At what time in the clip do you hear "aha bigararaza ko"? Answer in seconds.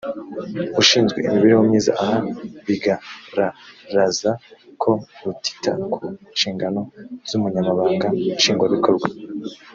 2.03-4.91